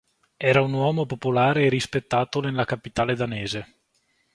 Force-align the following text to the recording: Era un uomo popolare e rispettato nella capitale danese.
Era 0.51 0.61
un 0.63 0.73
uomo 0.73 1.05
popolare 1.05 1.65
e 1.65 1.69
rispettato 1.69 2.41
nella 2.41 2.65
capitale 2.65 3.15
danese. 3.15 3.73